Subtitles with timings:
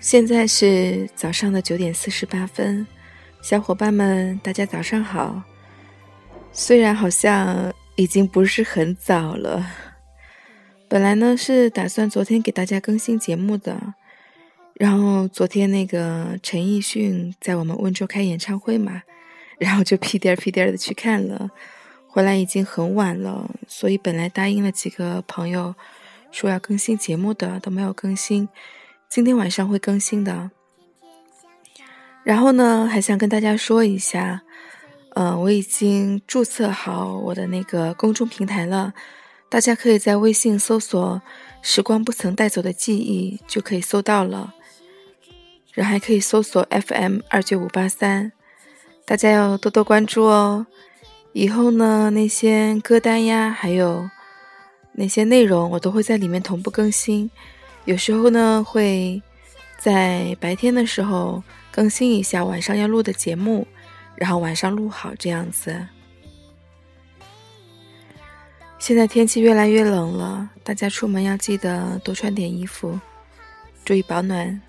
[0.00, 2.86] 现在是早上的九点四十八分，
[3.42, 5.42] 小伙伴们，大家早上好。
[6.52, 9.66] 虽然好像已经不是很早了，
[10.88, 13.94] 本来呢是打算昨天给大家更新节目的，
[14.74, 19.02] 然后昨天那个陈奕迅在我们温州开演唱会嘛，
[19.58, 21.50] 然后就 屁颠儿屁颠儿的去看了，
[22.06, 25.74] 回来已经很晚了，所以本来答应了几个朋友
[26.30, 28.48] 说要更新节目的都没有更新。
[29.08, 30.50] 今天晚上会更新的，
[32.22, 34.42] 然后呢，还想跟大家说一下，
[35.14, 38.92] 呃，我已经注册好我的那个公众平台了，
[39.48, 41.20] 大家可以在微信搜索
[41.62, 44.52] “时光不曾带走的记忆”就可以搜到了，
[45.72, 48.30] 然后还可以搜索 FM 二九五八三，
[49.06, 50.66] 大家要多多关注哦。
[51.32, 54.08] 以后呢，那些歌单呀，还有
[54.92, 57.30] 那些内容，我都会在里面同步更新。
[57.88, 59.22] 有时候呢，会
[59.78, 63.66] 在白天的时候更新一下晚上要录的节目，
[64.14, 65.86] 然后晚上录好这样子。
[68.78, 73.00] 现在天气越来越冷了，大家出门要记得多穿点衣服，
[73.86, 74.60] 注意保暖。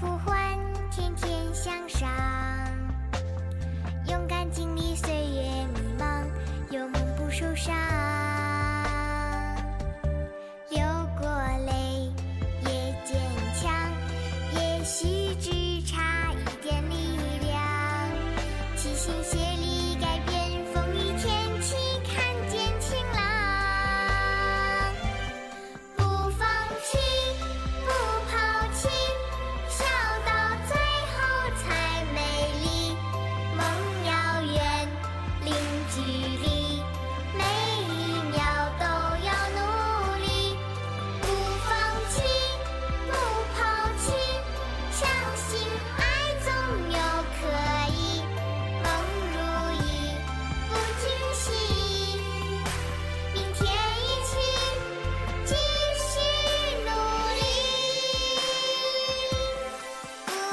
[0.00, 0.37] 不会。